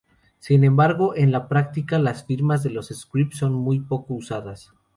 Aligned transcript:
Sin 0.39 0.63
embargo, 0.63 1.13
en 1.15 1.31
la 1.31 1.47
práctica, 1.47 1.99
las 1.99 2.25
firmas 2.25 2.63
de 2.63 2.75
scripts 2.81 3.37
son 3.37 3.53
muy 3.53 3.81
poco 3.81 4.15
usadas. 4.15 4.71